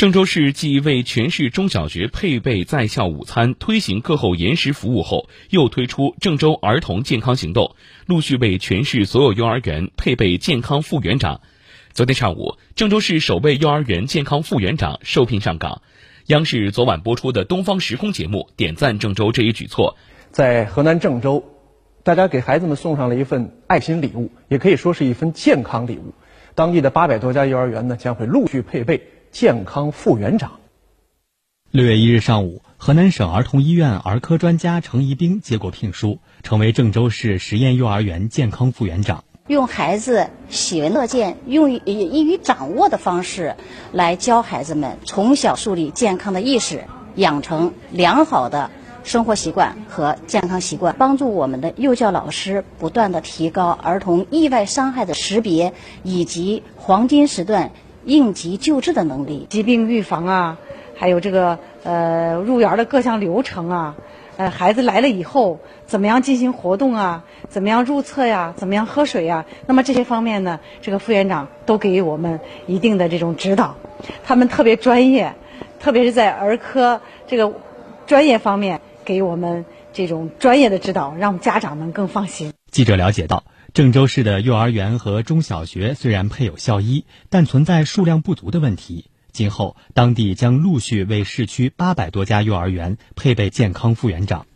[0.00, 7.76] 郑州市继为全市中小学配备在校午餐、推行课后延时服务后，又推出郑州儿童健康行动，
[8.06, 11.42] 陆续为全市所有幼儿园配备健康副园长。
[11.92, 15.82] 昨天上午，郑州市首位幼儿园健康副园长受聘上岗。
[16.28, 19.98] 央视昨晚播出的《东方时空》节目点赞郑州这一举措。
[20.30, 21.44] 在河南郑州，
[22.04, 26.14] 大家给孩子们送上了一份爱心礼物，也可以说是一份健康礼物。
[26.54, 29.02] 当地的八百多家幼儿园呢，将会陆续配备。
[29.30, 30.52] 健康副园长。
[31.70, 39.22] 六月一日上午，河南省儿童医院儿科专家程一兵接过聘书，成为郑州市实验幼儿园健康副园长。
[39.46, 43.54] 用孩子喜闻乐见、用易于掌握的方式，
[43.92, 46.84] 来教孩子们从小树立健康的意识，
[47.14, 48.70] 养成良好的
[49.04, 57.70] 生活习惯和健康习惯，帮助我们的幼教老师不断的提高儿童意外伤害的识别以及黄金时段。
[58.04, 60.58] 应急救治的能力，疾病预防啊，
[60.96, 63.96] 还有这个呃入园的各项流程啊，
[64.36, 73.76] 呃孩子来了以后怎么样进行活动啊，怎么样入厕呀，怎么样喝水呀，那么这些方面呢，这个副园长都给予我们一定的这种指导，
[74.24, 75.34] 他们特别专业，
[75.78, 77.52] 特别是在儿科这个
[78.06, 82.52] 专业方面给予我们这种专业的指导，让家长们更放心。
[82.70, 83.44] 记者了解到。
[83.72, 89.06] 郑州市的幼儿园和中小学虽然配有校医，但存在数量不足的问题。
[89.30, 94.46] 今后，当地将陆续为市区八百多家幼儿园配备健康副园长。